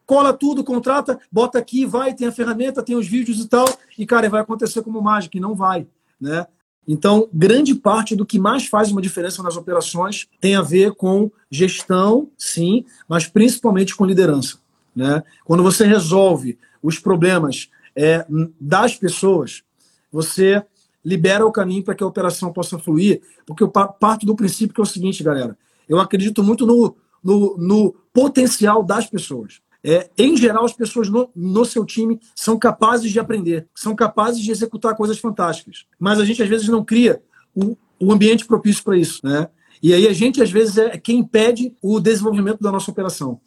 [0.06, 3.66] Cola tudo, contrata, bota aqui, vai, tem a ferramenta, tem os vídeos e tal,
[3.98, 5.88] e, cara, vai acontecer como mágica, e não vai,
[6.20, 6.46] né?
[6.88, 11.32] Então, grande parte do que mais faz uma diferença nas operações tem a ver com
[11.50, 14.58] gestão, sim, mas principalmente com liderança.
[14.94, 15.24] Né?
[15.46, 18.26] Quando você resolve os problemas é,
[18.60, 19.64] das pessoas,
[20.12, 20.64] você
[21.04, 24.82] libera o caminho para que a operação possa fluir, porque eu parto do princípio que
[24.82, 29.62] é o seguinte, galera, eu acredito muito no, no, no potencial das pessoas.
[29.84, 34.42] É, em geral, as pessoas no, no, seu time são capazes de aprender, são capazes
[34.42, 35.86] de executar coisas fantásticas.
[36.00, 37.22] Mas a gente, às vezes, não cria
[37.54, 39.20] o, o ambiente propício para isso.
[39.26, 39.50] Né?
[39.82, 43.42] E aí a gente, às vezes, é quem impede o desenvolvimento da nossa operação.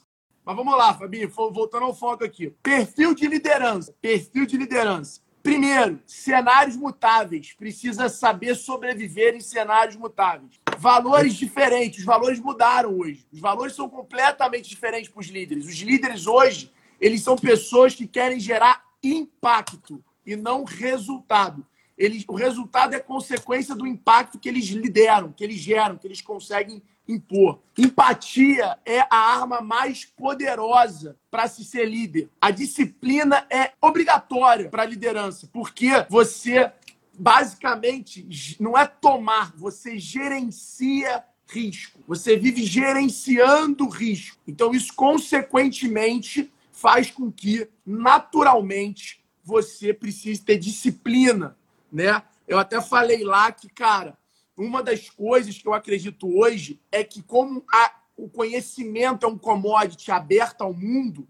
[0.44, 2.52] Mas vamos lá, Fabinho, voltando ao foco aqui.
[2.62, 3.94] Perfil de liderança.
[4.00, 5.20] Perfil de liderança.
[5.42, 7.54] Primeiro, cenários mutáveis.
[7.54, 12.00] Precisa saber sobreviver em cenários mutáveis valores diferentes.
[12.00, 13.26] Os valores mudaram hoje.
[13.32, 15.66] Os valores são completamente diferentes para os líderes.
[15.66, 21.64] Os líderes hoje, eles são pessoas que querem gerar impacto e não resultado.
[21.96, 26.20] Eles, o resultado é consequência do impacto que eles lideram, que eles geram, que eles
[26.20, 27.60] conseguem impor.
[27.78, 32.28] Empatia é a arma mais poderosa para se ser líder.
[32.40, 36.70] A disciplina é obrigatória para a liderança, porque você
[37.18, 38.26] basicamente
[38.60, 42.00] não é tomar, você gerencia risco.
[42.06, 44.38] Você vive gerenciando risco.
[44.46, 51.56] Então, isso, consequentemente, faz com que, naturalmente, você precise ter disciplina,
[51.90, 52.22] né?
[52.46, 54.18] Eu até falei lá que, cara,
[54.56, 59.38] uma das coisas que eu acredito hoje é que, como a, o conhecimento é um
[59.38, 61.28] commodity aberto ao mundo,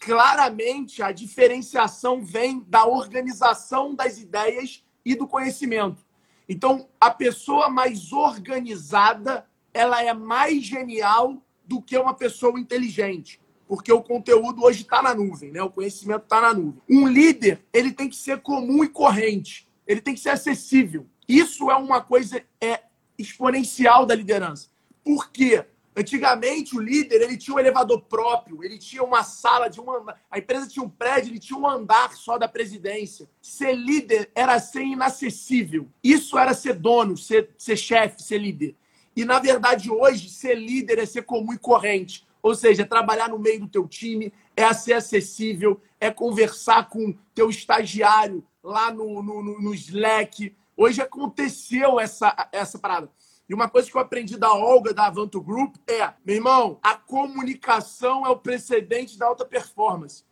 [0.00, 6.04] claramente a diferenciação vem da organização das ideias e do conhecimento.
[6.48, 13.92] Então, a pessoa mais organizada, ela é mais genial do que uma pessoa inteligente, porque
[13.92, 15.62] o conteúdo hoje está na nuvem, né?
[15.62, 16.82] O conhecimento está na nuvem.
[16.90, 21.06] Um líder, ele tem que ser comum e corrente, ele tem que ser acessível.
[21.28, 22.82] Isso é uma coisa é
[23.16, 24.68] exponencial da liderança.
[25.04, 25.64] Por quê?
[25.94, 30.16] Antigamente, o líder ele tinha um elevador próprio, ele tinha uma sala de uma.
[30.30, 33.28] A empresa tinha um prédio, ele tinha um andar só da presidência.
[33.42, 35.86] Ser líder era ser inacessível.
[36.02, 38.74] Isso era ser dono, ser, ser chefe, ser líder.
[39.14, 42.26] E, na verdade, hoje, ser líder é ser comum e corrente.
[42.42, 47.14] Ou seja, é trabalhar no meio do teu time, é ser acessível, é conversar com
[47.34, 50.56] teu estagiário lá no, no, no Slack.
[50.74, 53.10] Hoje aconteceu essa, essa parada.
[53.48, 56.94] E uma coisa que eu aprendi da Olga, da Avanto Group, é, meu irmão, a
[56.94, 60.24] comunicação é o precedente da alta performance.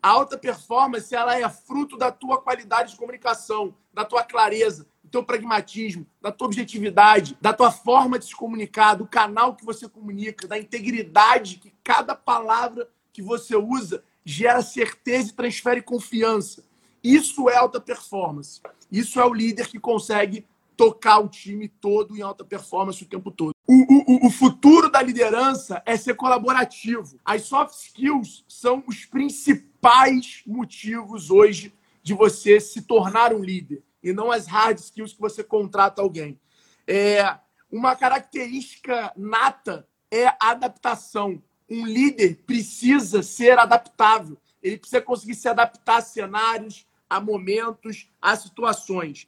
[0.00, 5.10] A alta performance, ela é fruto da tua qualidade de comunicação, da tua clareza, do
[5.10, 9.88] teu pragmatismo, da tua objetividade, da tua forma de se comunicar, do canal que você
[9.88, 16.62] comunica, da integridade que cada palavra que você usa gera certeza e transfere confiança.
[17.02, 18.60] Isso é alta performance.
[18.92, 20.46] Isso é o líder que consegue
[20.78, 23.50] tocar o time todo em alta performance o tempo todo.
[23.66, 27.18] O, o, o, futuro da liderança é ser colaborativo.
[27.24, 34.12] As soft skills são os principais motivos hoje de você se tornar um líder e
[34.12, 36.38] não as hard skills que você contrata alguém.
[36.86, 37.36] É,
[37.72, 41.42] uma característica nata é a adaptação.
[41.68, 44.38] Um líder precisa ser adaptável.
[44.62, 49.26] Ele precisa conseguir se adaptar a cenários, a momentos, a situações.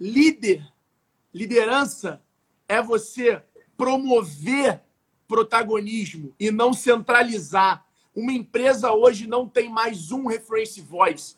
[0.00, 0.66] Líder
[1.36, 2.22] Liderança
[2.66, 3.42] é você
[3.76, 4.80] promover
[5.28, 7.84] protagonismo e não centralizar.
[8.14, 11.36] Uma empresa hoje não tem mais um reference voice.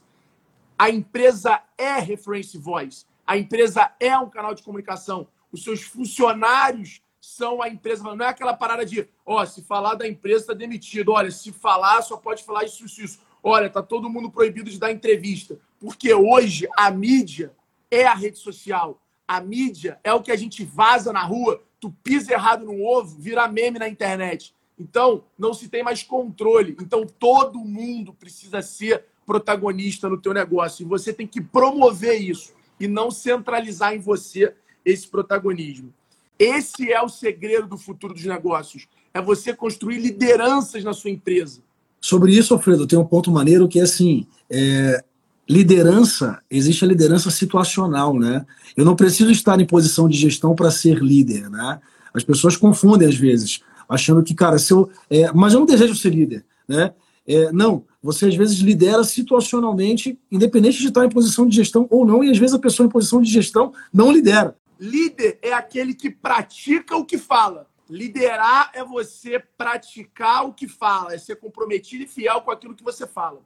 [0.78, 3.06] A empresa é reference voice.
[3.26, 5.26] A empresa é um canal de comunicação.
[5.50, 8.04] Os seus funcionários são a empresa.
[8.04, 11.10] Não é aquela parada de, ó, oh, se falar da empresa está demitido.
[11.10, 13.20] Olha, se falar, só pode falar isso, isso, isso.
[13.42, 15.58] Olha, tá todo mundo proibido de dar entrevista.
[15.80, 17.52] Porque hoje a mídia
[17.90, 19.02] é a rede social.
[19.28, 23.16] A mídia é o que a gente vaza na rua, tu pisa errado no ovo,
[23.20, 24.54] vira meme na internet.
[24.78, 26.74] Então, não se tem mais controle.
[26.80, 30.82] Então, todo mundo precisa ser protagonista no teu negócio.
[30.82, 35.92] E você tem que promover isso e não centralizar em você esse protagonismo.
[36.38, 38.88] Esse é o segredo do futuro dos negócios.
[39.12, 41.60] É você construir lideranças na sua empresa.
[42.00, 45.04] Sobre isso, Alfredo, tem um ponto maneiro que é assim: é,
[45.48, 48.44] liderança, existe a liderança situacional, né?
[48.76, 51.80] Eu não preciso estar em posição de gestão para ser líder, né?
[52.12, 55.94] As pessoas confundem às vezes, achando que, cara, se eu, é, mas eu não desejo
[55.94, 56.92] ser líder, né?
[57.26, 62.06] É, não, você às vezes lidera situacionalmente, independente de estar em posição de gestão ou
[62.06, 64.56] não, e às vezes a pessoa em posição de gestão não lidera.
[64.78, 67.66] Líder é aquele que pratica o que fala.
[67.90, 72.84] Liderar é você praticar o que fala, é ser comprometido e fiel com aquilo que
[72.84, 73.40] você fala.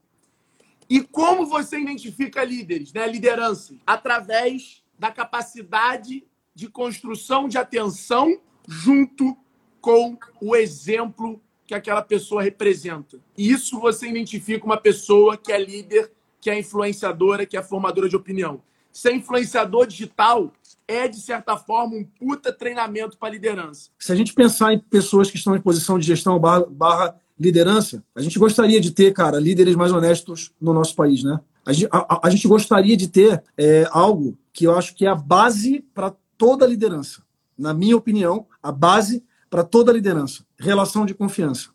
[0.92, 3.06] E como você identifica líderes, né?
[3.06, 3.74] Liderança?
[3.86, 6.22] Através da capacidade
[6.54, 9.34] de construção de atenção junto
[9.80, 13.18] com o exemplo que aquela pessoa representa.
[13.38, 18.06] E isso você identifica uma pessoa que é líder, que é influenciadora, que é formadora
[18.06, 18.60] de opinião.
[18.92, 20.52] Ser influenciador digital
[20.86, 23.88] é, de certa forma, um puta treinamento para liderança.
[23.98, 28.02] Se a gente pensar em pessoas que estão em posição de gestão barra, barra liderança,
[28.14, 31.40] a gente gostaria de ter, cara, líderes mais honestos no nosso país, né?
[31.64, 35.08] A gente, a, a gente gostaria de ter é, algo que eu acho que é
[35.08, 37.22] a base para toda liderança.
[37.56, 40.44] Na minha opinião, a base para toda liderança.
[40.58, 41.68] Relação de confiança.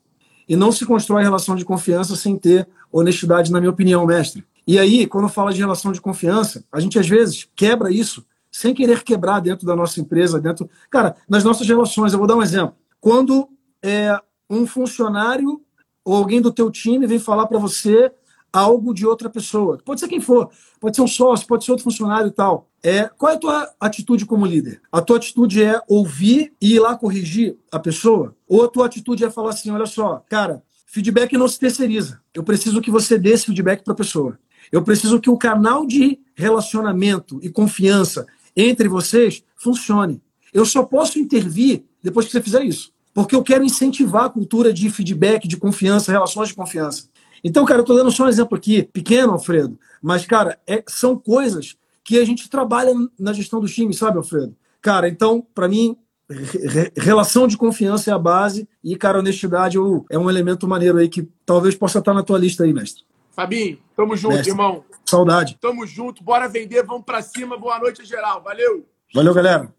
[0.48, 4.44] E não se constrói relação de confiança sem ter honestidade, na minha opinião, mestre.
[4.66, 8.74] E aí, quando fala de relação de confiança, a gente às vezes quebra isso sem
[8.74, 10.68] querer quebrar dentro da nossa empresa, dentro.
[10.90, 12.74] Cara, nas nossas relações, eu vou dar um exemplo.
[13.00, 13.48] Quando
[13.82, 15.60] é, um funcionário
[16.04, 18.10] ou alguém do teu time vem falar para você
[18.52, 19.78] algo de outra pessoa.
[19.84, 22.68] Pode ser quem for, pode ser um sócio, pode ser outro funcionário e tal.
[22.82, 24.80] É, qual é a tua atitude como líder?
[24.90, 28.34] A tua atitude é ouvir e ir lá corrigir a pessoa?
[28.48, 32.20] Ou a tua atitude é falar assim, olha só, cara, feedback não se terceiriza.
[32.32, 34.38] Eu preciso que você dê esse feedback para a pessoa.
[34.72, 40.22] Eu preciso que o canal de relacionamento e confiança entre vocês funcione.
[40.52, 44.72] Eu só posso intervir depois que você fizer isso porque eu quero incentivar a cultura
[44.72, 47.08] de feedback, de confiança, relações de confiança.
[47.42, 51.18] Então, cara, eu estou dando só um exemplo aqui, pequeno, Alfredo, mas, cara, é, são
[51.18, 54.54] coisas que a gente trabalha na gestão do time, sabe, Alfredo?
[54.80, 55.96] Cara, então, para mim,
[56.30, 59.76] re relação de confiança é a base e, cara, honestidade
[60.08, 63.02] é um elemento maneiro aí que talvez possa estar na tua lista aí, mestre.
[63.32, 64.52] Fabinho, tamo junto, mestre.
[64.52, 64.84] irmão.
[65.04, 65.58] Saudade.
[65.60, 67.58] Tamo junto, bora vender, vamos para cima.
[67.58, 68.40] Boa noite, geral.
[68.44, 68.86] Valeu.
[69.12, 69.74] Valeu, galera.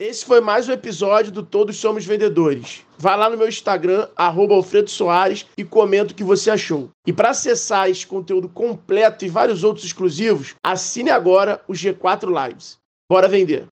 [0.00, 2.84] Esse foi mais um episódio do Todos Somos Vendedores.
[2.96, 6.88] Vá lá no meu Instagram, Alfredo Soares, e comenta o que você achou.
[7.04, 12.78] E para acessar esse conteúdo completo e vários outros exclusivos, assine agora o G4 Lives.
[13.10, 13.66] Bora vender!